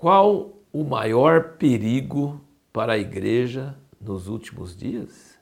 [0.00, 2.40] Qual o maior perigo
[2.72, 5.38] para a igreja nos últimos dias?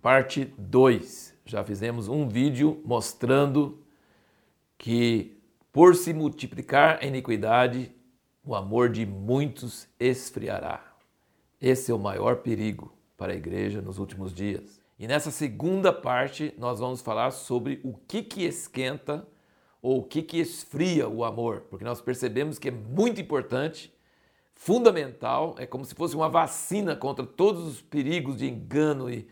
[0.00, 1.34] Parte 2.
[1.44, 3.84] Já fizemos um vídeo mostrando
[4.78, 5.38] que
[5.70, 7.94] por se multiplicar a iniquidade,
[8.42, 10.87] o amor de muitos esfriará.
[11.60, 14.80] Esse é o maior perigo para a igreja nos últimos dias.
[14.96, 19.26] E nessa segunda parte nós vamos falar sobre o que que esquenta
[19.82, 23.92] ou o que que esfria o amor, porque nós percebemos que é muito importante,
[24.54, 29.28] fundamental, é como se fosse uma vacina contra todos os perigos de engano e,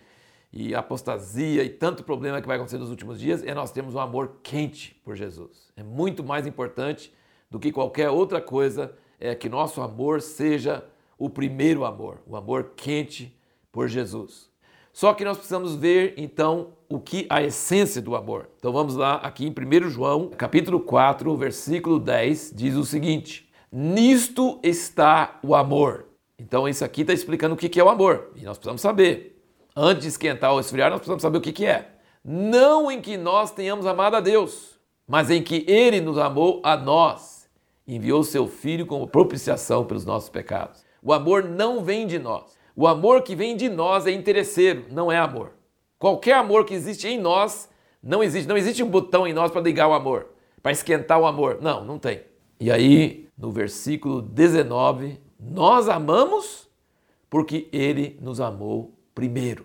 [0.52, 4.00] e apostasia e tanto problema que vai acontecer nos últimos dias, é nós termos um
[4.00, 5.72] amor quente por Jesus.
[5.76, 7.12] É muito mais importante
[7.50, 10.84] do que qualquer outra coisa, é que nosso amor seja
[11.18, 13.36] o primeiro amor, o amor quente
[13.72, 14.50] por Jesus.
[14.92, 18.48] Só que nós precisamos ver então o que a essência do amor.
[18.58, 24.58] Então vamos lá aqui em 1 João, capítulo 4, versículo 10, diz o seguinte: Nisto
[24.62, 26.06] está o amor.
[26.38, 28.30] Então isso aqui está explicando o que é o amor.
[28.36, 29.42] E nós precisamos saber.
[29.76, 31.90] Antes de esquentar ou esfriar, nós precisamos saber o que é.
[32.24, 36.74] Não em que nós tenhamos amado a Deus, mas em que Ele nos amou a
[36.74, 37.46] nós,
[37.86, 40.85] enviou seu Filho como propiciação pelos nossos pecados.
[41.06, 42.58] O amor não vem de nós.
[42.74, 45.52] O amor que vem de nós é interesseiro, não é amor.
[46.00, 47.68] Qualquer amor que existe em nós
[48.02, 48.48] não existe.
[48.48, 50.26] Não existe um botão em nós para ligar o amor,
[50.60, 51.58] para esquentar o amor.
[51.62, 52.22] Não, não tem.
[52.58, 56.68] E aí, no versículo 19, nós amamos
[57.30, 59.64] porque ele nos amou primeiro.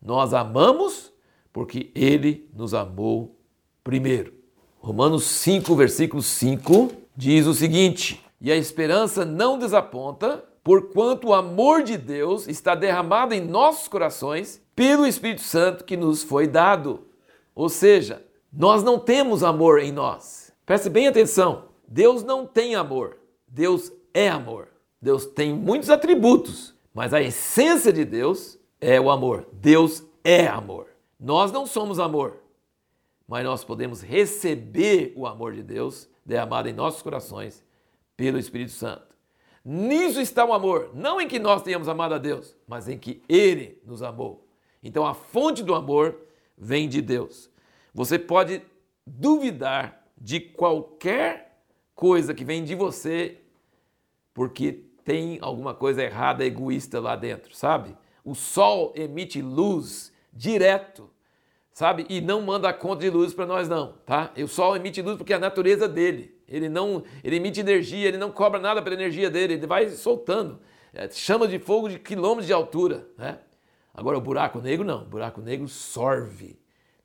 [0.00, 1.12] Nós amamos
[1.52, 3.36] porque ele nos amou
[3.82, 4.32] primeiro.
[4.78, 11.82] Romanos 5, versículo 5 diz o seguinte: E a esperança não desaponta, porquanto o amor
[11.82, 17.06] de Deus está derramado em nossos corações pelo Espírito Santo que nos foi dado.
[17.54, 20.52] Ou seja, nós não temos amor em nós.
[20.64, 21.64] Preste bem atenção.
[21.86, 23.18] Deus não tem amor.
[23.46, 24.68] Deus é amor.
[25.00, 29.48] Deus tem muitos atributos, mas a essência de Deus é o amor.
[29.52, 30.86] Deus é amor.
[31.18, 32.36] Nós não somos amor,
[33.26, 37.64] mas nós podemos receber o amor de Deus derramado em nossos corações
[38.16, 39.11] pelo Espírito Santo.
[39.64, 43.22] Nisso está o amor, não em que nós tenhamos amado a Deus, mas em que
[43.28, 44.46] Ele nos amou.
[44.82, 46.18] Então a fonte do amor
[46.58, 47.48] vem de Deus.
[47.94, 48.62] Você pode
[49.06, 51.64] duvidar de qualquer
[51.94, 53.38] coisa que vem de você,
[54.34, 57.96] porque tem alguma coisa errada, egoísta lá dentro, sabe?
[58.24, 61.10] O sol emite luz direto,
[61.72, 62.06] sabe?
[62.08, 64.32] E não manda conta de luz para nós não, tá?
[64.36, 66.36] O sol emite luz porque é a natureza dele.
[66.46, 70.60] Ele não, ele emite energia, ele não cobra nada pela energia dele, ele vai soltando.
[70.92, 73.38] É, chama de fogo de quilômetros de altura, né?
[73.94, 76.60] Agora o buraco negro não, o buraco negro sorve.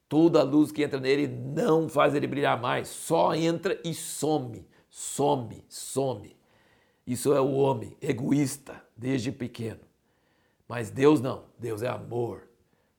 [0.10, 4.66] Toda a luz que entra nele não faz ele brilhar mais, só entra e some,
[4.90, 6.36] some, some.
[7.06, 9.82] Isso é o homem egoísta desde pequeno.
[10.68, 12.44] Mas Deus não, Deus é amor.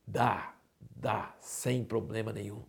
[0.06, 0.54] Dá,
[1.00, 2.62] dá, sem problema nenhum.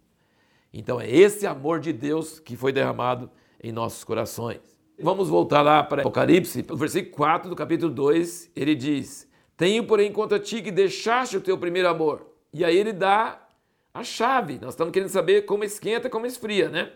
[0.71, 3.29] Então é esse amor de Deus que foi derramado
[3.61, 4.59] em nossos corações.
[5.01, 10.11] Vamos voltar lá para Apocalipse, o versículo 4 do capítulo 2, ele diz: Tenho, porém,
[10.11, 12.27] contra ti que deixaste o teu primeiro amor.
[12.53, 13.47] E aí ele dá
[13.93, 14.59] a chave.
[14.61, 16.91] Nós estamos querendo saber como esquenta, como esfria, né?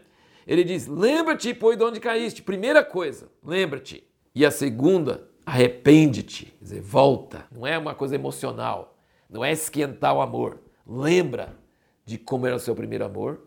[0.45, 2.41] Ele diz: Lembra-te, pois, de onde caíste.
[2.41, 4.03] Primeira coisa, lembra-te.
[4.35, 6.45] E a segunda, arrepende-te.
[6.45, 7.45] Quer dizer, volta.
[7.51, 8.97] Não é uma coisa emocional.
[9.29, 10.59] Não é esquentar o amor.
[10.85, 11.55] Lembra
[12.05, 13.41] de como era o seu primeiro amor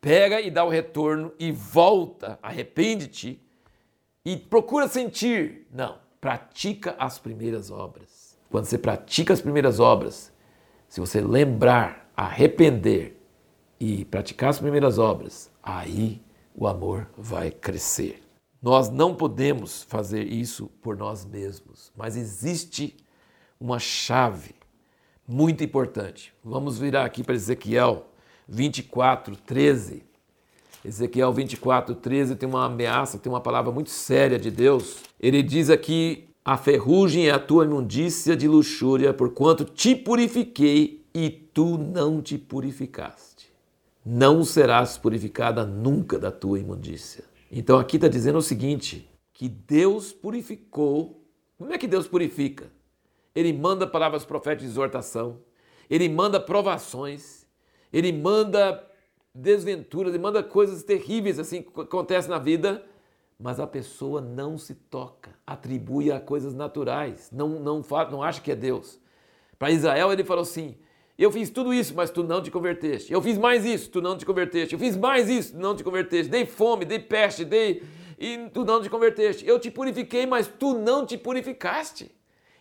[0.00, 3.40] pega e dá o retorno e volta, arrepende-te
[4.24, 5.66] e procura sentir.
[5.72, 8.38] Não, pratica as primeiras obras.
[8.50, 10.32] Quando você pratica as primeiras obras,
[10.88, 13.16] se você lembrar, arrepender
[13.78, 16.20] e praticar as primeiras obras, aí
[16.54, 18.22] o amor vai crescer.
[18.60, 22.96] Nós não podemos fazer isso por nós mesmos, mas existe
[23.58, 24.54] uma chave
[25.30, 26.34] muito importante.
[26.42, 28.06] Vamos virar aqui para Ezequiel
[28.48, 30.02] 24, 13.
[30.84, 34.96] Ezequiel 24, 13 tem uma ameaça, tem uma palavra muito séria de Deus.
[35.20, 41.30] Ele diz aqui: A ferrugem é a tua imundícia de luxúria, porquanto te purifiquei e
[41.30, 43.52] tu não te purificaste.
[44.04, 47.22] Não serás purificada nunca da tua imundícia.
[47.52, 51.24] Então aqui está dizendo o seguinte: que Deus purificou.
[51.56, 52.79] Como é que Deus purifica?
[53.34, 55.40] Ele manda palavras proféticas de exortação,
[55.88, 57.46] ele manda provações,
[57.92, 58.86] ele manda
[59.34, 62.84] desventuras, ele manda coisas terríveis assim que acontecem na vida
[63.40, 68.52] mas a pessoa não se toca, atribui a coisas naturais, não, não, não acha que
[68.52, 69.00] é Deus.
[69.58, 70.76] Para Israel, ele falou assim:
[71.18, 73.10] Eu fiz tudo isso, mas tu não te converteste.
[73.10, 74.74] Eu fiz mais isso, tu não te converteste.
[74.74, 76.30] Eu fiz mais isso, não te converteste.
[76.30, 77.82] Dei fome, dei peste, dei.
[78.18, 79.46] E tu não te converteste.
[79.46, 82.10] Eu te purifiquei, mas tu não te purificaste.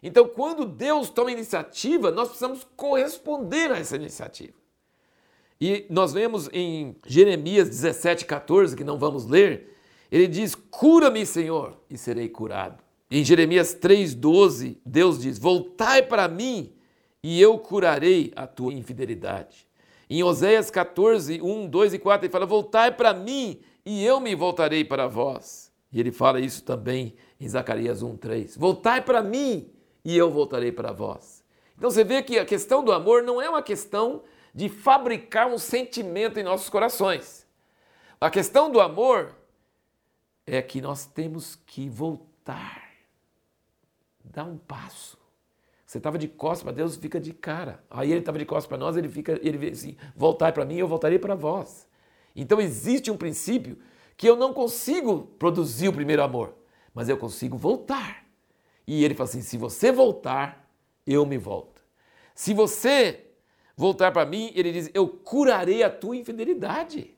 [0.02, 4.54] Então, quando Deus toma iniciativa, nós precisamos corresponder a essa iniciativa.
[5.60, 9.76] E nós vemos em Jeremias 17, 14, que não vamos ler,
[10.10, 12.82] ele diz: Cura-me, Senhor, e serei curado.
[13.12, 16.72] Em Jeremias 3,12, Deus diz: Voltai para mim
[17.22, 19.68] e eu curarei a tua infidelidade.
[20.10, 24.34] Em Oséias 14, 1, 2 e 4, ele fala: Voltai para mim e eu me
[24.36, 25.70] voltarei para vós.
[25.92, 28.56] E ele fala isso também em Zacarias 1, 3.
[28.56, 29.70] Voltai para mim
[30.04, 31.44] e eu voltarei para vós.
[31.78, 34.24] Então você vê que a questão do amor não é uma questão
[34.54, 37.48] de fabricar um sentimento em nossos corações.
[38.20, 39.36] A questão do amor
[40.46, 42.90] é que nós temos que voltar,
[44.24, 45.18] dar um passo.
[45.86, 47.84] Você estava de costas para Deus, fica de cara.
[47.90, 50.76] Aí ele estava de costas para nós, ele fica, ele vê assim: voltai para mim,
[50.76, 51.88] eu voltarei para vós.
[52.36, 53.78] Então existe um princípio
[54.16, 56.54] que eu não consigo produzir o primeiro amor,
[56.94, 58.29] mas eu consigo voltar.
[58.92, 60.68] E ele fala assim: se você voltar,
[61.06, 61.80] eu me volto.
[62.34, 63.24] Se você
[63.78, 67.16] voltar para mim, ele diz: Eu curarei a tua infidelidade.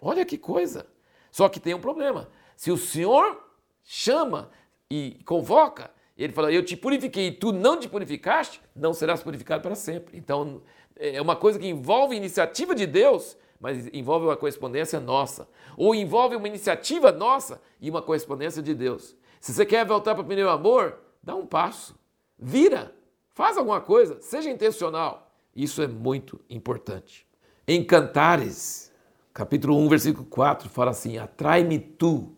[0.00, 0.86] Olha que coisa.
[1.32, 2.30] Só que tem um problema.
[2.54, 3.44] Se o Senhor
[3.82, 4.52] chama
[4.88, 9.64] e convoca, ele fala: Eu te purifiquei e tu não te purificaste, não serás purificado
[9.64, 10.16] para sempre.
[10.16, 10.62] Então,
[10.94, 15.48] é uma coisa que envolve iniciativa de Deus, mas envolve uma correspondência nossa.
[15.76, 19.16] Ou envolve uma iniciativa nossa e uma correspondência de Deus.
[19.44, 21.94] Se você quer voltar para o primeiro amor, dá um passo.
[22.38, 22.94] Vira.
[23.34, 24.18] Faz alguma coisa.
[24.22, 25.30] Seja intencional.
[25.54, 27.26] Isso é muito importante.
[27.68, 28.90] Em Cantares,
[29.34, 32.34] capítulo 1, versículo 4, fala assim: Atrai-me tu,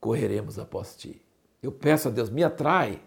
[0.00, 1.20] correremos após ti.
[1.62, 2.98] Eu peço a Deus, me atrai,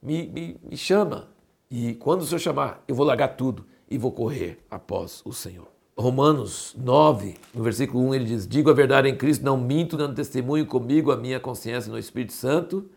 [0.00, 1.28] me, me, me chama.
[1.70, 5.71] E quando o Senhor chamar, eu vou largar tudo e vou correr após o Senhor.
[5.96, 10.14] Romanos 9, no versículo 1, ele diz: Digo a verdade em Cristo, não minto, dando
[10.14, 12.88] testemunho comigo a minha consciência no Espírito Santo,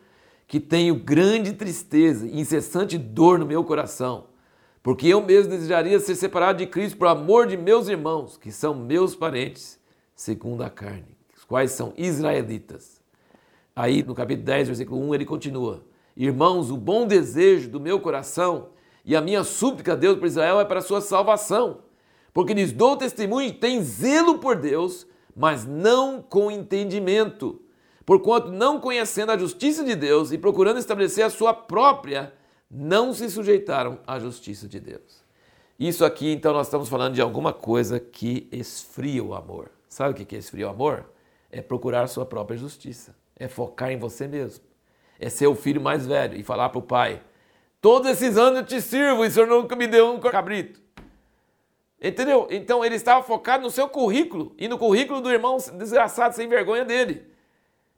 [0.47, 4.25] que tenho grande tristeza e incessante dor no meu coração
[4.85, 8.75] porque eu mesmo desejaria ser separado de Cristo por amor de meus irmãos, que são
[8.75, 9.79] meus parentes,
[10.15, 13.01] segundo a carne, os quais são israelitas.
[13.75, 15.83] Aí no capítulo 10, versículo 1, ele continua:
[16.15, 18.67] Irmãos, o bom desejo do meu coração
[19.03, 21.79] e a minha súplica a Deus por Israel é para a sua salvação,
[22.35, 27.61] porque lhes dou testemunho que tem zelo por Deus, mas não com entendimento,
[28.05, 32.33] porquanto não conhecendo a justiça de Deus e procurando estabelecer a sua própria
[32.69, 35.23] não se sujeitaram à justiça de Deus.
[35.79, 39.71] Isso aqui, então, nós estamos falando de alguma coisa que esfria o amor.
[39.87, 41.05] Sabe o que é esfria o amor?
[41.49, 44.65] É procurar sua própria justiça, é focar em você mesmo,
[45.17, 47.21] é ser o filho mais velho e falar para o pai:
[47.79, 50.83] Todos esses anos eu te sirvo e o senhor nunca me deu um cabrito.
[52.01, 52.47] Entendeu?
[52.51, 56.83] Então ele estava focado no seu currículo e no currículo do irmão desgraçado, sem vergonha
[56.83, 57.25] dele.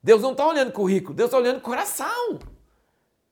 [0.01, 2.39] Deus não está olhando currículo, Deus está olhando coração.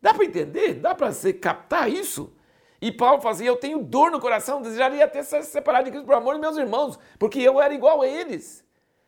[0.01, 0.75] Dá para entender?
[0.75, 2.33] Dá para captar isso?
[2.81, 6.15] E Paulo fazia: Eu tenho dor no coração, desejaria ter se separado de Cristo por
[6.15, 8.63] amor dos meus irmãos, porque eu era igual a eles.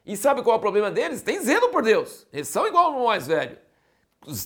[0.05, 1.21] E sabe qual é o problema deles?
[1.21, 2.25] Tem zelo por Deus.
[2.31, 3.57] Eles são igual ao mais velho.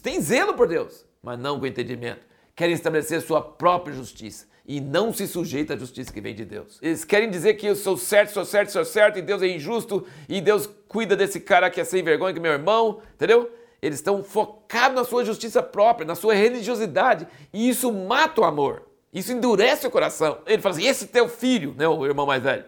[0.01, 2.25] Tem zelo por Deus, mas não com entendimento.
[2.55, 6.79] Querem estabelecer sua própria justiça e não se sujeita à justiça que vem de Deus.
[6.81, 10.05] Eles querem dizer que eu sou certo, sou certo, sou certo, e Deus é injusto,
[10.29, 13.51] e Deus cuida desse cara que é sem vergonha, que é meu irmão, entendeu?
[13.81, 18.83] Eles estão focados na sua justiça própria, na sua religiosidade, e isso mata o amor.
[19.11, 20.39] Isso endurece o coração.
[20.45, 22.63] Ele fala assim: esse teu filho, né, o irmão mais velho.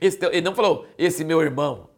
[0.00, 1.90] Esse teu, ele não falou, esse meu irmão.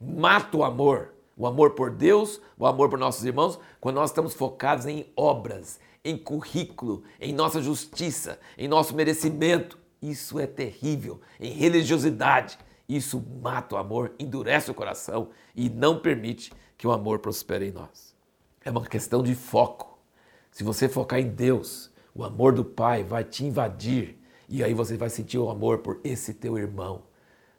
[0.00, 1.12] Mata o amor.
[1.36, 5.80] O amor por Deus, o amor por nossos irmãos, quando nós estamos focados em obras,
[6.04, 9.78] em currículo, em nossa justiça, em nosso merecimento.
[10.00, 11.20] Isso é terrível.
[11.38, 12.58] Em religiosidade.
[12.88, 17.70] Isso mata o amor, endurece o coração e não permite que o amor prospere em
[17.70, 18.14] nós.
[18.64, 19.98] É uma questão de foco.
[20.50, 24.18] Se você focar em Deus, o amor do Pai vai te invadir
[24.48, 27.04] e aí você vai sentir o amor por esse teu irmão,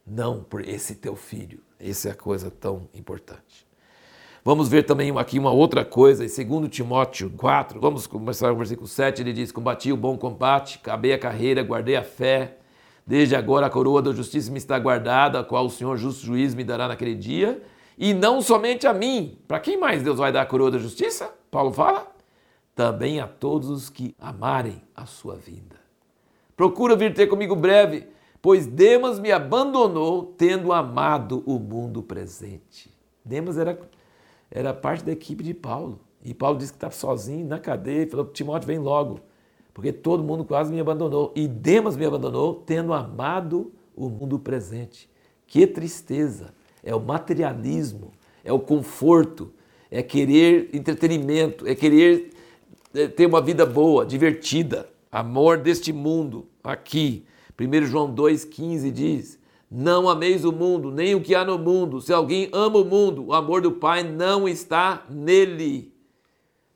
[0.06, 1.60] não por esse teu filho.
[1.80, 3.66] Essa é a coisa tão importante.
[4.46, 8.86] Vamos ver também aqui uma outra coisa, em 2 Timóteo 4, vamos começar o versículo
[8.86, 12.58] 7, ele diz: Combati o bom combate, acabei a carreira, guardei a fé.
[13.06, 16.54] Desde agora a coroa da justiça me está guardada, a qual o Senhor justo juiz
[16.54, 17.62] me dará naquele dia,
[17.96, 19.38] e não somente a mim.
[19.48, 21.32] Para quem mais Deus vai dar a coroa da justiça?
[21.50, 22.06] Paulo fala.
[22.74, 25.76] Também a todos os que amarem a sua vinda.
[26.54, 28.08] Procura vir ter comigo breve,
[28.42, 32.92] pois Demas me abandonou, tendo amado o mundo presente.
[33.24, 33.78] Demas era,
[34.54, 35.98] era parte da equipe de Paulo.
[36.24, 39.20] E Paulo disse que estava sozinho na cadeia e falou: Timóteo, vem logo,
[39.74, 41.32] porque todo mundo quase me abandonou.
[41.34, 45.10] E Demas me abandonou, tendo amado o mundo presente.
[45.46, 46.54] Que tristeza!
[46.82, 48.12] É o materialismo,
[48.44, 49.52] é o conforto,
[49.90, 52.30] é querer entretenimento, é querer
[52.94, 54.88] é, ter uma vida boa, divertida.
[55.10, 57.24] Amor deste mundo, aqui.
[57.58, 59.38] 1 João 2,15 diz:
[59.76, 62.00] Não ameis o mundo, nem o que há no mundo.
[62.00, 65.92] Se alguém ama o mundo, o amor do Pai não está nele.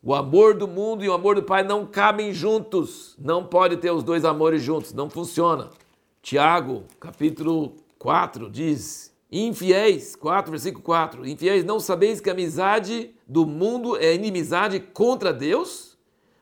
[0.03, 3.15] O amor do mundo e o amor do Pai não cabem juntos.
[3.17, 5.71] Não pode ter os dois amores juntos, não funciona.
[6.21, 11.25] Tiago, capítulo 4, diz: Infiéis, 4, versículo 4.
[11.25, 15.97] Infiéis, não sabeis que a amizade do mundo é inimizade contra Deus?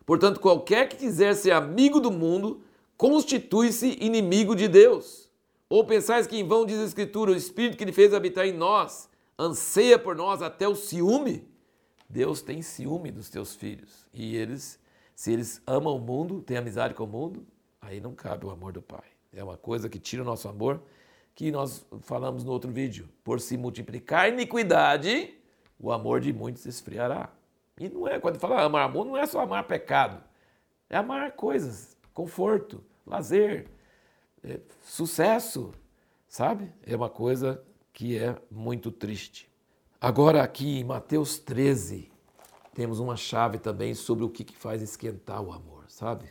[0.06, 2.62] Portanto, qualquer que quiser ser amigo do mundo
[2.96, 5.25] constitui-se inimigo de Deus.
[5.68, 8.52] Ou pensais que em vão diz a Escritura, o Espírito que ele fez habitar em
[8.52, 9.08] nós
[9.38, 11.46] anseia por nós até o ciúme?
[12.08, 14.06] Deus tem ciúme dos teus filhos.
[14.12, 14.78] E eles,
[15.14, 17.46] se eles amam o mundo, têm amizade com o mundo,
[17.80, 19.04] aí não cabe o amor do Pai.
[19.32, 20.80] É uma coisa que tira o nosso amor,
[21.34, 23.08] que nós falamos no outro vídeo.
[23.24, 25.34] Por se multiplicar iniquidade,
[25.78, 27.28] o amor de muitos esfriará.
[27.78, 30.22] E não é, quando fala amar amor, não é só amar pecado.
[30.88, 33.68] É amar coisas, conforto, lazer,
[34.46, 35.72] é, sucesso,
[36.28, 36.72] sabe?
[36.84, 37.60] É uma coisa
[37.92, 39.50] que é muito triste.
[40.00, 42.10] Agora, aqui em Mateus 13,
[42.72, 46.26] temos uma chave também sobre o que, que faz esquentar o amor, sabe?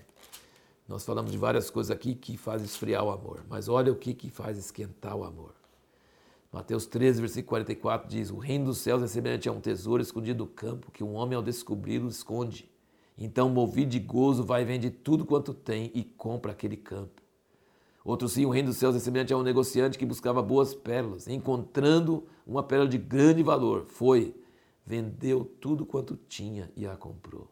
[0.88, 4.14] Nós falamos de várias coisas aqui que faz esfriar o amor, mas olha o que,
[4.14, 5.54] que faz esquentar o amor.
[6.54, 10.46] Mateus 13, versículo 44 diz: O reino dos céus é semelhante a um tesouro escondido
[10.46, 12.72] no campo, que um homem, ao descobri-lo, esconde.
[13.18, 17.25] Então, movido de gozo, vai e vende tudo quanto tem e compra aquele campo.
[18.06, 21.28] Outro sim, o reino dos céus é semelhante a um negociante que buscava boas pérolas.
[21.28, 24.40] Encontrando uma pérola de grande valor, foi,
[24.86, 27.50] vendeu tudo quanto tinha e a comprou.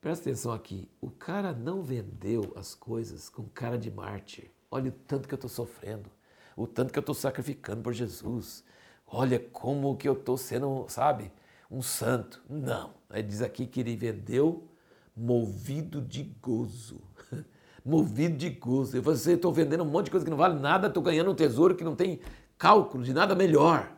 [0.00, 4.50] Presta atenção aqui, o cara não vendeu as coisas com cara de mártir.
[4.70, 6.10] Olha o tanto que eu estou sofrendo,
[6.56, 8.64] o tanto que eu estou sacrificando por Jesus.
[9.06, 11.30] Olha como que eu estou sendo, sabe,
[11.70, 12.42] um santo.
[12.48, 14.66] Não, ele diz aqui que ele vendeu
[15.14, 17.02] movido de gozo
[17.88, 18.96] movido de gozo.
[18.96, 21.34] Eu falei, estou vendendo um monte de coisa que não vale nada, estou ganhando um
[21.34, 22.20] tesouro que não tem
[22.58, 23.90] cálculo de nada melhor.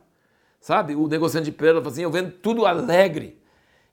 [0.61, 0.95] Sabe?
[0.95, 3.41] O negociante de pérola fala assim, eu vendo tudo alegre.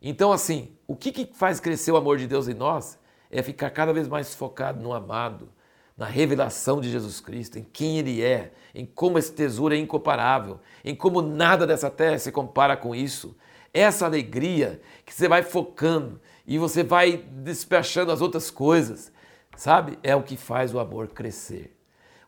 [0.01, 2.99] Então, assim, o que, que faz crescer o amor de Deus em nós
[3.31, 5.49] é ficar cada vez mais focado no amado,
[5.97, 10.59] na revelação de Jesus Cristo, em quem Ele é, em como esse tesouro é incomparável,
[10.85, 13.35] em como nada dessa terra se compara com isso.
[13.73, 19.11] Essa alegria que você vai focando e você vai despachando as outras coisas
[19.57, 19.97] Sabe?
[20.03, 21.75] É o que faz o amor crescer.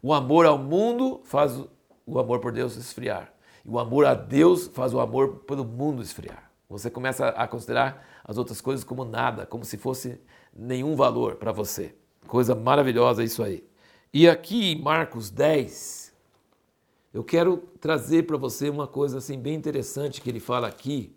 [0.01, 1.63] O amor ao mundo faz
[2.05, 3.31] o amor por Deus esfriar.
[3.63, 6.51] E o amor a Deus faz o amor pelo mundo esfriar.
[6.67, 10.19] Você começa a considerar as outras coisas como nada, como se fosse
[10.53, 11.95] nenhum valor para você.
[12.27, 13.63] Coisa maravilhosa isso aí.
[14.11, 16.11] E aqui em Marcos 10,
[17.13, 21.15] eu quero trazer para você uma coisa assim bem interessante que ele fala aqui.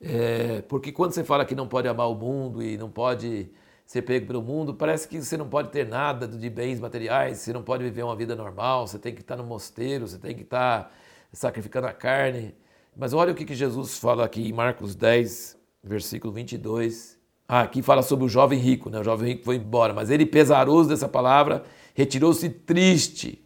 [0.00, 3.50] É, porque quando você fala que não pode amar o mundo e não pode
[3.90, 7.52] ser pego pelo mundo, parece que você não pode ter nada de bens materiais, você
[7.52, 10.42] não pode viver uma vida normal, você tem que estar no mosteiro, você tem que
[10.42, 10.94] estar
[11.32, 12.54] sacrificando a carne.
[12.96, 17.18] Mas olha o que Jesus fala aqui em Marcos 10, versículo 22.
[17.48, 19.00] Ah, aqui fala sobre o jovem rico, né?
[19.00, 23.44] O jovem rico foi embora, mas ele, pesaroso dessa palavra, retirou-se triste,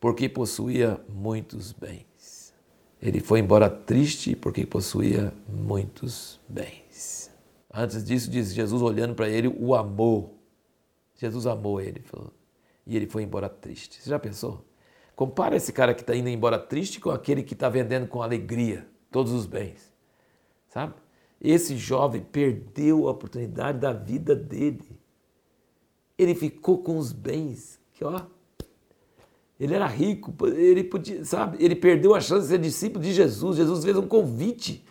[0.00, 2.52] porque possuía muitos bens.
[3.00, 7.27] Ele foi embora triste porque possuía muitos bens.
[7.80, 10.36] Antes disso, diz Jesus olhando para ele, o amou.
[11.14, 12.32] Jesus amou ele, falou.
[12.84, 14.02] E ele foi embora triste.
[14.02, 14.64] Você já pensou?
[15.14, 18.84] Compara esse cara que está indo embora triste com aquele que está vendendo com alegria
[19.12, 19.92] todos os bens.
[20.68, 20.92] Sabe?
[21.40, 24.98] Esse jovem perdeu a oportunidade da vida dele.
[26.18, 28.22] Ele ficou com os bens que, ó,
[29.60, 31.64] ele era rico, ele podia, sabe?
[31.64, 33.56] Ele perdeu a chance de ser discípulo de Jesus.
[33.56, 34.84] Jesus fez um convite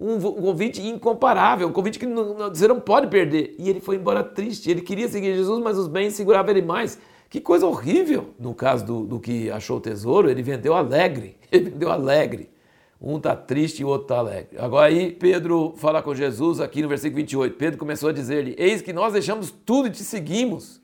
[0.00, 3.54] um, convite incomparável, um convite que não, você não pode perder.
[3.58, 4.70] E ele foi embora triste.
[4.70, 6.98] Ele queria seguir Jesus, mas os bens seguravam ele mais.
[7.30, 8.30] Que coisa horrível.
[8.38, 11.36] No caso do, do que achou o tesouro, ele vendeu alegre.
[11.50, 12.50] Ele vendeu alegre.
[13.00, 14.56] Um está triste e o outro está alegre.
[14.58, 17.56] Agora aí Pedro fala com Jesus aqui no versículo 28.
[17.56, 20.80] Pedro começou a dizer-lhe: Eis que nós deixamos tudo e te seguimos.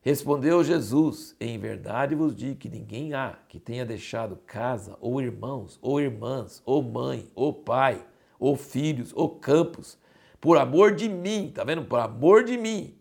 [0.00, 5.78] Respondeu Jesus: Em verdade vos digo que ninguém há que tenha deixado casa, ou irmãos,
[5.82, 8.02] ou irmãs, ou mãe, ou pai,
[8.40, 9.98] ou filhos, ou campos,
[10.40, 11.84] por amor de mim, tá vendo?
[11.84, 12.98] Por amor de mim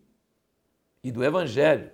[1.01, 1.89] e do Evangelho,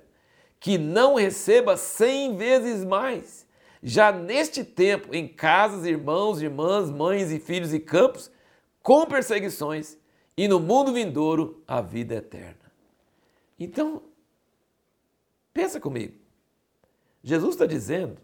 [0.60, 3.46] que não receba cem vezes mais,
[3.84, 8.32] já neste tempo, em casas, irmãos, irmãs, mães e filhos e campos,
[8.82, 9.98] com perseguições,
[10.36, 12.72] e no mundo vindouro a vida eterna.
[13.60, 14.02] Então,
[15.54, 16.16] pensa comigo.
[17.24, 18.18] Jesus está dizendo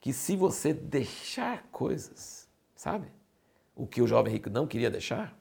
[0.00, 3.06] que se você deixar coisas, sabe?
[3.80, 5.34] O que o jovem rico não queria deixar,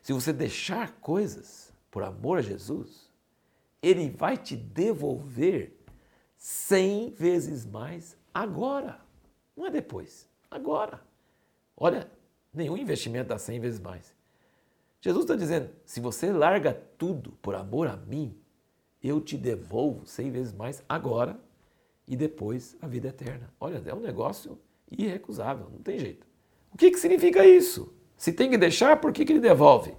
[0.00, 3.10] se você deixar coisas por amor a Jesus,
[3.82, 5.78] ele vai te devolver
[6.34, 8.98] cem vezes mais agora.
[9.54, 11.02] Não é depois, agora.
[11.76, 12.10] Olha,
[12.54, 14.14] nenhum investimento dá cem vezes mais.
[15.02, 18.34] Jesus está dizendo: se você larga tudo por amor a mim,
[19.02, 21.38] eu te devolvo cem vezes mais agora
[22.08, 23.52] e depois a vida eterna.
[23.60, 24.58] Olha, é um negócio
[24.90, 26.31] irrecusável, não tem jeito.
[26.72, 27.94] O que, que significa isso?
[28.16, 29.94] Se tem que deixar, por que, que ele devolve?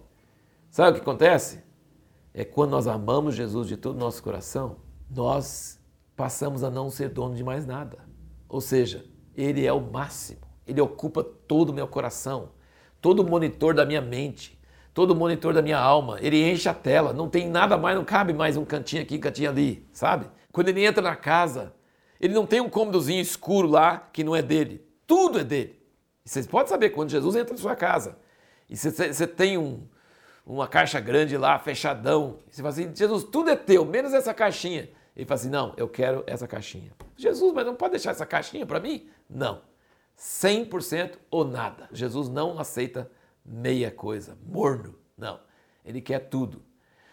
[0.70, 1.64] Sabe o que acontece?
[2.34, 4.78] É quando nós amamos Jesus de todo o nosso coração,
[5.10, 5.80] nós
[6.16, 8.00] passamos a não ser dono de mais nada.
[8.50, 12.50] Ou seja, Ele é o máximo, Ele ocupa todo o meu coração,
[13.00, 14.60] todo o monitor da minha mente,
[14.96, 16.18] todo o monitor da minha alma.
[16.22, 19.20] Ele enche a tela, não tem nada mais, não cabe mais um cantinho aqui, um
[19.20, 20.28] cantinho ali, sabe?
[20.52, 21.74] Quando ele entra na casa,
[22.20, 25.83] ele não tem um cômodozinho escuro lá que não é dele, tudo é dele.
[26.26, 28.18] E vocês podem saber, quando Jesus entra na sua casa,
[28.70, 29.86] e você, tem um,
[30.46, 34.34] uma caixa grande lá, fechadão, e você fala assim, Jesus, tudo é teu, menos essa
[34.34, 34.90] caixinha.
[35.16, 36.92] Ele fala assim: não, eu quero essa caixinha.
[37.16, 39.08] Jesus, mas não pode deixar essa caixinha para mim?
[39.30, 39.62] Não.
[40.18, 41.88] 100% ou nada.
[41.92, 43.10] Jesus não aceita
[43.46, 44.96] meia coisa, morno.
[45.18, 45.40] Não.
[45.86, 46.64] Ele quer tudo.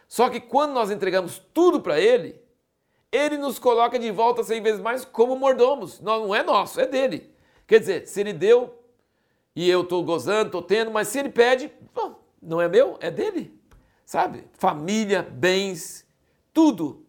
[0.08, 2.40] Só que quando nós entregamos tudo para Ele,
[3.12, 6.00] Ele nos coloca de volta 100 vezes mais como mordomos.
[6.00, 7.34] Não é nosso, é dele.
[7.66, 8.79] Quer dizer, se Ele deu
[9.54, 13.10] e eu estou gozando, estou tendo, mas se Ele pede, bom, não é meu, é
[13.10, 13.58] dele.
[14.04, 14.44] Sabe?
[14.54, 16.06] Família, bens,
[16.52, 17.06] tudo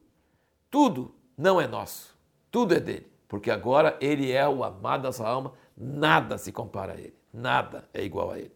[0.71, 2.17] tudo não é nosso,
[2.49, 6.93] tudo é dele, porque agora ele é o amado da sua alma, nada se compara
[6.93, 8.53] a ele, nada é igual a ele.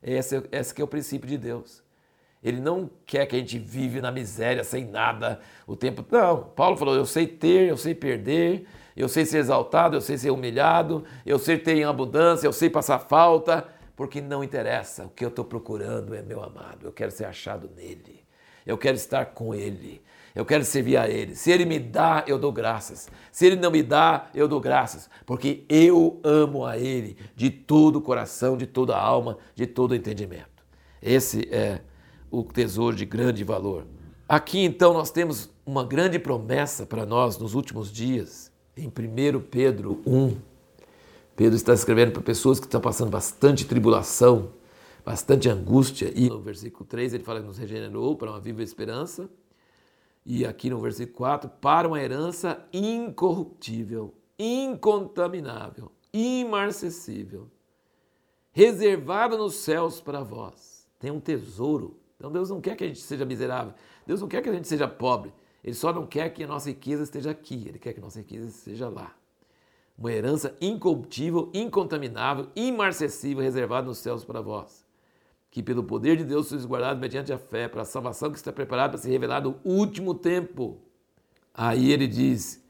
[0.00, 1.82] Esse, esse que é o princípio de Deus.
[2.40, 6.06] Ele não quer que a gente vive na miséria, sem nada, o tempo.
[6.08, 10.18] Não, Paulo falou: eu sei ter, eu sei perder, eu sei ser exaltado, eu sei
[10.18, 15.04] ser humilhado, eu sei ter em abundância, eu sei passar falta, porque não interessa.
[15.04, 18.24] O que eu estou procurando é meu amado, eu quero ser achado nele,
[18.66, 20.02] eu quero estar com ele,
[20.34, 21.34] eu quero servir a Ele.
[21.34, 23.08] Se Ele me dá, eu dou graças.
[23.32, 27.96] Se Ele não me dá, eu dou graças, porque eu amo a Ele de todo
[27.96, 30.64] o coração, de toda a alma, de todo o entendimento.
[31.02, 31.80] Esse é
[32.30, 33.84] o tesouro de grande valor.
[34.28, 38.47] Aqui então nós temos uma grande promessa para nós nos últimos dias,
[38.78, 40.36] em 1 Pedro 1.
[41.36, 44.52] Pedro está escrevendo para pessoas que estão passando bastante tribulação,
[45.04, 49.28] bastante angústia, e no versículo 3 ele fala que nos regenerou para uma viva esperança
[50.30, 57.48] e aqui no versículo 4, para uma herança incorruptível, incontaminável, imarcessível,
[58.52, 60.86] reservada nos céus para vós.
[60.98, 61.98] Tem um tesouro.
[62.16, 63.72] Então Deus não quer que a gente seja miserável.
[64.06, 65.32] Deus não quer que a gente seja pobre.
[65.62, 67.64] Ele só não quer que a nossa riqueza esteja aqui.
[67.66, 69.14] Ele quer que a nossa riqueza esteja lá.
[69.96, 74.88] Uma herança incorruptível, incontaminável, imarcessível, reservada nos céus para vós
[75.50, 78.52] que pelo poder de Deus sois guardados mediante a fé para a salvação que está
[78.52, 80.78] preparada para se revelar no último tempo.
[81.54, 82.62] Aí ele diz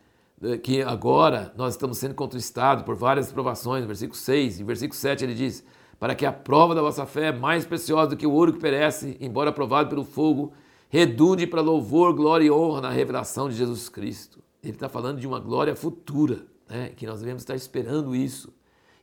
[0.42, 5.24] eh, que agora nós estamos sendo contristados por várias provações, versículo 6, e versículo 7
[5.24, 5.64] ele diz:
[5.98, 9.16] Para que a prova da vossa fé, mais preciosa do que o ouro que perece,
[9.20, 10.52] embora provado pelo fogo,
[10.88, 14.42] redunde para louvor, glória e honra na revelação de Jesus Cristo.
[14.62, 16.90] Ele está falando de uma glória futura, né?
[16.96, 18.52] que nós devemos estar esperando isso.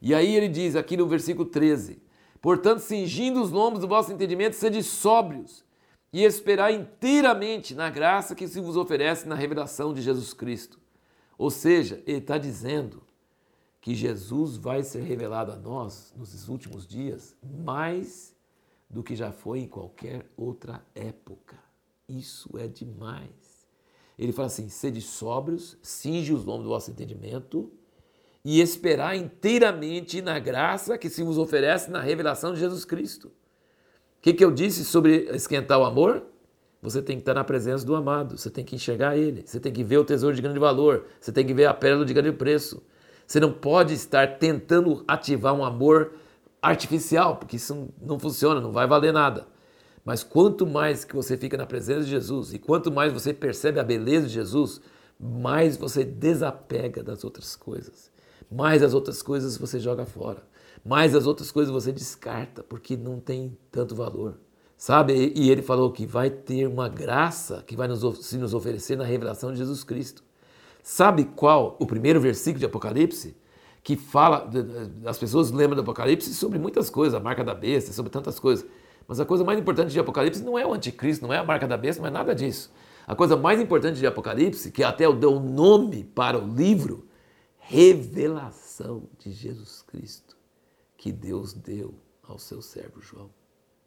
[0.01, 2.01] E aí ele diz aqui no versículo 13:
[2.41, 5.63] Portanto, cingindo os lombos do vosso entendimento, sede sóbrios
[6.11, 10.79] e esperar inteiramente na graça que se vos oferece na revelação de Jesus Cristo.
[11.37, 13.03] Ou seja, ele está dizendo
[13.81, 18.33] que Jesus vai ser revelado a nós nos últimos dias mais
[18.89, 21.64] do que já foi em qualquer outra época.
[22.07, 23.67] Isso é demais.
[24.17, 27.71] Ele fala assim: sede sóbrios, cinge os lombos do vosso entendimento
[28.43, 33.27] e esperar inteiramente na graça que se vos oferece na revelação de Jesus Cristo.
[33.27, 33.31] O
[34.21, 36.23] que, que eu disse sobre esquentar o amor?
[36.81, 39.73] Você tem que estar na presença do amado, você tem que enxergar ele, você tem
[39.73, 42.31] que ver o tesouro de grande valor, você tem que ver a pérola de grande
[42.31, 42.83] preço.
[43.25, 46.13] Você não pode estar tentando ativar um amor
[46.61, 49.47] artificial, porque isso não funciona, não vai valer nada.
[50.05, 53.79] Mas quanto mais que você fica na presença de Jesus e quanto mais você percebe
[53.79, 54.79] a beleza de Jesus,
[55.19, 58.13] mais você desapega das outras coisas
[58.51, 60.43] mais as outras coisas você joga fora,
[60.83, 64.39] mais as outras coisas você descarta, porque não tem tanto valor.
[64.77, 65.33] Sabe?
[65.35, 69.05] E ele falou que vai ter uma graça que vai nos, se nos oferecer na
[69.05, 70.21] revelação de Jesus Cristo.
[70.83, 73.35] Sabe qual o primeiro versículo de Apocalipse?
[73.81, 74.49] Que fala,
[75.05, 78.65] as pessoas lembram do Apocalipse sobre muitas coisas, a marca da besta, sobre tantas coisas.
[79.07, 81.67] Mas a coisa mais importante de Apocalipse não é o anticristo, não é a marca
[81.67, 82.71] da besta, não é nada disso.
[83.05, 87.07] A coisa mais importante de Apocalipse, que até deu nome para o livro,
[87.57, 90.35] revelação de Jesus Cristo,
[90.97, 93.29] que Deus deu ao seu servo João.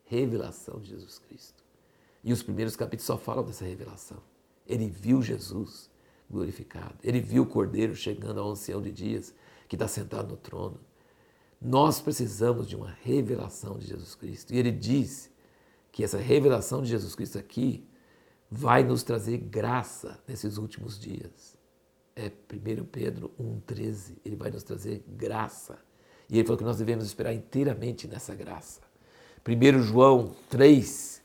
[0.05, 1.63] Revelação de Jesus Cristo.
[2.23, 4.19] E os primeiros capítulos só falam dessa revelação.
[4.67, 5.91] Ele viu Jesus
[6.31, 6.95] glorificado.
[7.03, 9.35] Ele viu o Cordeiro chegando ao ancião de dias,
[9.67, 10.79] que está sentado no trono.
[11.61, 14.55] Nós precisamos de uma revelação de Jesus Cristo.
[14.55, 15.31] E ele diz
[15.91, 17.85] que essa revelação de Jesus Cristo aqui
[18.51, 21.59] vai nos trazer graça nesses últimos dias.
[22.15, 24.17] É 1 Pedro 1,13.
[24.25, 25.79] Ele vai nos trazer graça.
[26.31, 28.81] E ele falou que nós devemos esperar inteiramente nessa graça.
[29.47, 31.23] 1 João 3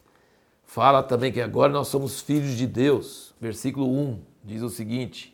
[0.63, 3.34] fala também que agora nós somos filhos de Deus.
[3.39, 5.33] Versículo 1 diz o seguinte: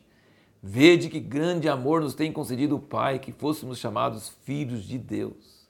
[0.61, 5.67] Vede que grande amor nos tem concedido o Pai, que fôssemos chamados filhos de Deus.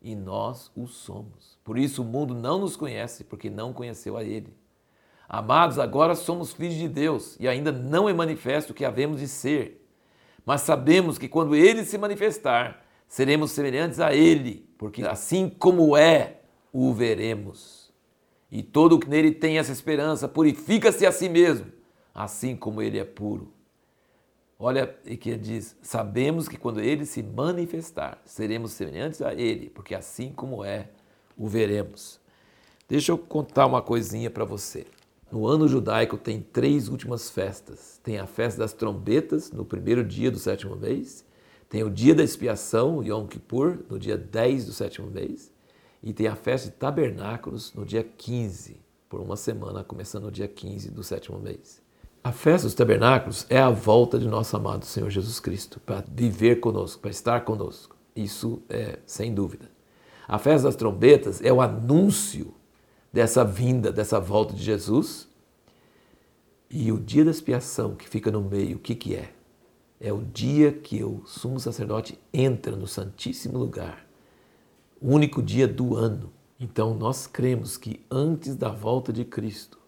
[0.00, 1.58] E nós o somos.
[1.62, 4.52] Por isso o mundo não nos conhece, porque não conheceu a Ele.
[5.28, 9.28] Amados, agora somos filhos de Deus e ainda não é manifesto o que havemos de
[9.28, 9.86] ser.
[10.44, 16.40] Mas sabemos que quando Ele se manifestar, seremos semelhantes a Ele, porque assim como é,
[16.72, 17.92] o veremos.
[18.50, 21.66] E todo o que nele tem essa esperança purifica-se a si mesmo,
[22.14, 23.52] assim como Ele é puro.
[24.64, 29.92] Olha, e que diz: Sabemos que quando Ele se manifestar, seremos semelhantes a Ele, porque
[29.92, 30.88] assim como é,
[31.36, 32.20] o veremos.
[32.88, 34.86] Deixa eu contar uma coisinha para você.
[35.32, 37.98] No ano judaico tem três últimas festas.
[38.04, 41.24] Tem a festa das trombetas, no primeiro dia do sétimo mês.
[41.68, 45.50] Tem o dia da expiação, Yom Kippur, no dia 10 do sétimo mês.
[46.00, 48.76] E tem a festa de tabernáculos no dia 15,
[49.08, 51.81] por uma semana, começando no dia 15 do sétimo mês.
[52.24, 56.60] A festa dos tabernáculos é a volta de nosso amado Senhor Jesus Cristo para viver
[56.60, 57.96] conosco, para estar conosco.
[58.14, 59.68] Isso é sem dúvida.
[60.28, 62.54] A festa das trombetas é o anúncio
[63.12, 65.28] dessa vinda, dessa volta de Jesus.
[66.70, 69.32] E o dia da expiação que fica no meio, o que, que é?
[70.00, 74.06] É o dia que o sumo sacerdote entra no Santíssimo Lugar,
[75.00, 76.32] o único dia do ano.
[76.60, 79.81] Então nós cremos que antes da volta de Cristo,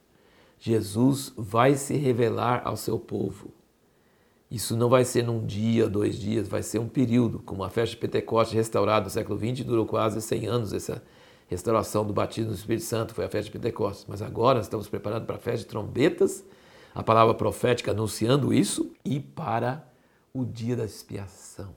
[0.67, 3.53] Jesus vai se revelar ao seu povo.
[4.51, 7.95] Isso não vai ser num dia, dois dias, vai ser um período, como a festa
[7.95, 11.05] de Pentecoste restaurada no século XX, durou quase 100 anos essa
[11.49, 14.07] restauração do batismo do Espírito Santo, foi a festa de Pentecostes.
[14.09, 16.43] Mas agora estamos preparando para a festa de trombetas,
[16.95, 19.87] a palavra profética anunciando isso, e para
[20.33, 21.77] o dia da expiação.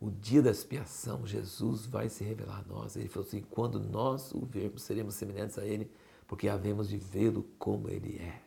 [0.00, 2.96] O dia da expiação, Jesus vai se revelar a nós.
[2.96, 5.90] Ele falou assim: quando nós o vermos, seremos semelhantes a Ele,
[6.26, 8.40] porque havemos de vê-lo como Ele é.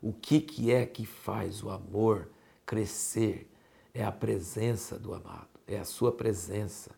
[0.00, 2.28] O que, que é que faz o amor
[2.66, 3.50] crescer?
[3.92, 6.90] É a presença do amado, é a sua presença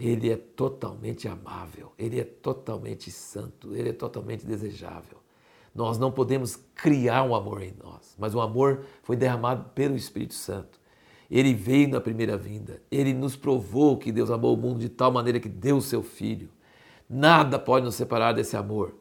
[0.00, 5.18] ele é totalmente amável, ele é totalmente santo, ele é totalmente desejável.
[5.74, 10.34] Nós não podemos criar um amor em nós, mas o amor foi derramado pelo Espírito
[10.34, 10.80] Santo.
[11.30, 15.12] Ele veio na primeira vinda, ele nos provou que Deus amou o mundo de tal
[15.12, 16.48] maneira que deu o seu filho.
[17.08, 18.94] Nada pode nos separar desse amor,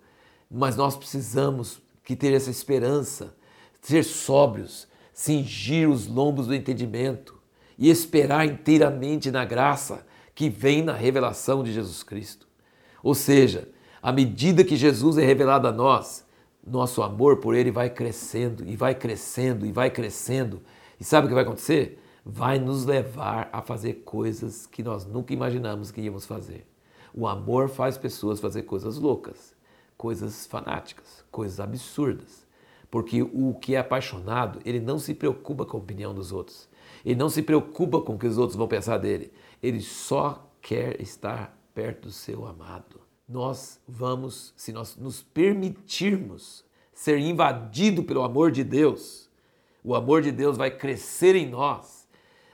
[0.49, 3.35] mas nós precisamos que ter essa esperança,
[3.81, 7.37] ser sóbrios, cingir os lombos do entendimento
[7.77, 12.47] e esperar inteiramente na graça que vem na revelação de Jesus Cristo.
[13.03, 13.69] Ou seja,
[14.01, 16.25] à medida que Jesus é revelado a nós,
[16.65, 20.61] nosso amor por Ele vai crescendo e vai crescendo e vai crescendo.
[20.99, 22.01] E sabe o que vai acontecer?
[22.25, 26.65] Vai nos levar a fazer coisas que nós nunca imaginamos que íamos fazer.
[27.13, 29.53] O amor faz pessoas fazer coisas loucas,
[29.99, 32.47] coisas fanáticas, coisas absurdas.
[32.89, 36.69] Porque o que é apaixonado, ele não se preocupa com a opinião dos outros.
[37.03, 39.29] Ele não se preocupa com o que os outros vão pensar dele.
[39.61, 43.01] Ele só quer estar perto do seu amado.
[43.27, 49.29] Nós vamos, se nós nos permitirmos ser invadido pelo amor de Deus,
[49.83, 52.07] o amor de Deus vai crescer em nós,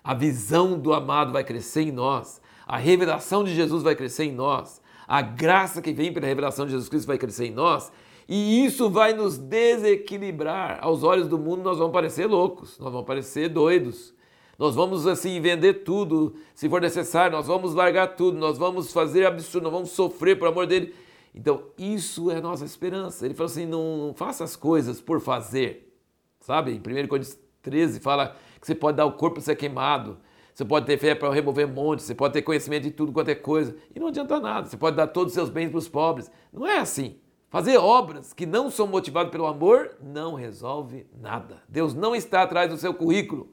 [0.04, 4.34] a visão do amado vai crescer em nós, a revelação de Jesus vai crescer em
[4.34, 7.92] nós, a graça que vem pela revelação de Jesus Cristo vai crescer em nós,
[8.28, 10.80] e isso vai nos desequilibrar.
[10.82, 14.14] Aos olhos do mundo, nós vamos parecer loucos, nós vamos parecer doidos,
[14.58, 19.26] nós vamos assim vender tudo, se for necessário, nós vamos largar tudo, nós vamos fazer
[19.26, 20.96] absurdo, nós vamos sofrer por amor dele.
[21.36, 23.26] Então, isso é a nossa esperança.
[23.26, 25.94] Ele falou assim: não, não faça as coisas por fazer.
[26.40, 26.72] Sabe?
[26.72, 30.18] Em 1 Coríntios 13 fala que você pode dar o corpo para ser queimado,
[30.56, 33.36] você pode ter fé para remover montes, você pode ter conhecimento de tudo quanto é
[33.36, 34.70] coisa, e não adianta nada.
[34.70, 36.32] Você pode dar todos os seus bens para os pobres.
[36.52, 37.18] Não é assim.
[37.50, 41.62] Fazer obras que não são motivadas pelo amor não resolve nada.
[41.68, 43.52] Deus não está atrás do seu currículo,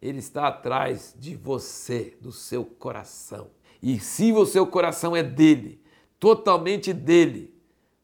[0.00, 3.48] Ele está atrás de você, do seu coração.
[3.82, 5.82] E se o seu coração é dele,
[6.20, 7.54] totalmente dele,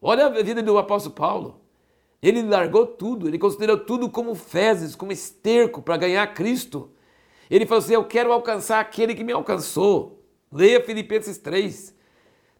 [0.01, 1.61] olha a vida do apóstolo Paulo.
[2.23, 6.91] Ele largou tudo, ele considerou tudo como fezes, como esterco para ganhar Cristo.
[7.51, 10.23] Ele falou assim: Eu quero alcançar aquele que me alcançou.
[10.53, 11.95] Leia Filipenses 3.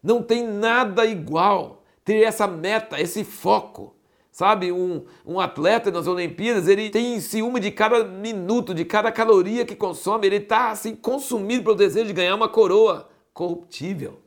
[0.01, 3.95] Não tem nada igual ter essa meta, esse foco.
[4.31, 9.65] Sabe, um, um atleta nas Olimpíadas, ele tem ciúme de cada minuto, de cada caloria
[9.65, 14.19] que consome, ele está assim consumido pelo desejo de ganhar uma coroa corruptível.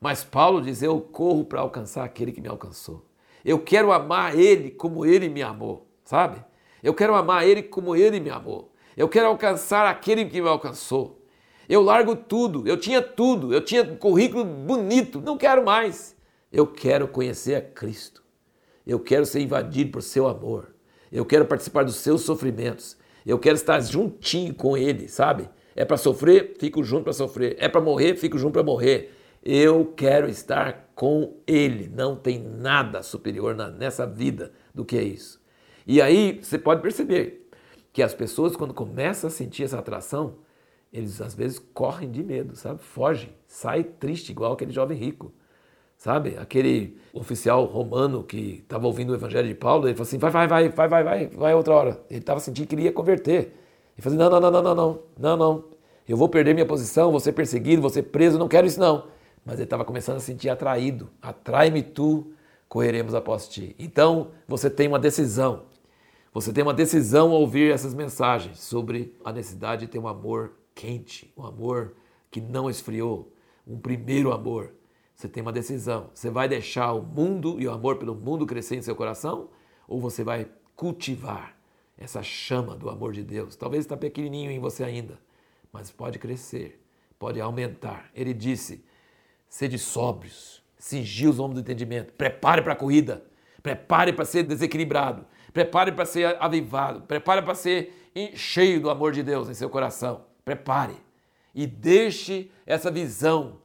[0.00, 3.04] Mas Paulo diz: Eu corro para alcançar aquele que me alcançou.
[3.44, 6.44] Eu quero amar ele como ele me amou, sabe?
[6.82, 8.72] Eu quero amar ele como ele me amou.
[8.98, 11.24] Eu quero alcançar aquele que me alcançou.
[11.68, 16.16] Eu largo tudo, eu tinha tudo, eu tinha um currículo bonito, não quero mais.
[16.52, 18.24] Eu quero conhecer a Cristo.
[18.84, 20.74] Eu quero ser invadido por seu amor.
[21.12, 22.96] Eu quero participar dos seus sofrimentos.
[23.24, 25.48] Eu quero estar juntinho com Ele, sabe?
[25.76, 27.54] É para sofrer, fico junto para sofrer.
[27.60, 29.14] É para morrer, fico junto para morrer.
[29.44, 31.88] Eu quero estar com Ele.
[31.94, 35.40] Não tem nada superior nessa vida do que é isso.
[35.86, 37.47] E aí você pode perceber
[37.98, 40.34] que as pessoas, quando começam a sentir essa atração,
[40.92, 42.80] eles às vezes correm de medo, sabe?
[42.80, 45.32] Fogem, sai triste, igual aquele jovem rico
[45.96, 46.36] sabe?
[46.38, 50.46] Aquele oficial romano que estava ouvindo o evangelho de Paulo, ele falou assim: vai, vai,
[50.46, 52.00] vai, vai, vai, vai, vai outra hora.
[52.08, 53.52] Ele estava sentindo que queria converter.
[53.96, 55.64] Ele falou assim: não, não, não, não, não, não, não,
[56.08, 59.08] eu vou perder minha posição, vou ser perseguido, vou ser preso, não quero isso não.
[59.44, 61.10] Mas ele estava começando a sentir atraído.
[61.20, 62.32] Atrai-me tu,
[62.68, 63.74] correremos após ti.
[63.76, 65.62] Então você tem uma decisão.
[66.32, 70.52] Você tem uma decisão ao ouvir essas mensagens sobre a necessidade de ter um amor
[70.74, 71.94] quente, um amor
[72.30, 73.32] que não esfriou,
[73.66, 74.72] um primeiro amor
[75.18, 76.10] você tem uma decisão.
[76.14, 79.50] Você vai deixar o mundo e o amor pelo mundo crescer em seu coração?
[79.88, 81.58] Ou você vai cultivar
[81.96, 83.56] essa chama do amor de Deus?
[83.56, 85.18] Talvez está pequenininho em você ainda,
[85.72, 86.80] mas pode crescer,
[87.18, 88.08] pode aumentar.
[88.14, 88.84] Ele disse:
[89.48, 93.24] sede sóbrios, cingir os ombros do entendimento, prepare para a corrida,
[93.60, 95.26] prepare para ser desequilibrado,
[95.58, 97.92] prepare para ser avivado, prepare para ser
[98.34, 100.24] cheio do amor de Deus em seu coração.
[100.44, 100.94] Prepare
[101.52, 103.58] e deixe essa visão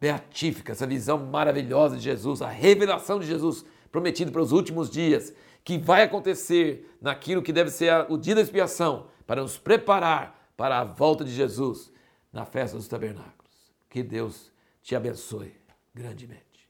[0.00, 5.32] beatífica, essa visão maravilhosa de Jesus, a revelação de Jesus prometido para os últimos dias,
[5.62, 10.80] que vai acontecer naquilo que deve ser o dia da expiação, para nos preparar para
[10.80, 11.92] a volta de Jesus
[12.32, 13.52] na festa dos tabernáculos.
[13.88, 14.50] Que Deus
[14.82, 15.54] te abençoe
[15.94, 16.68] grandemente.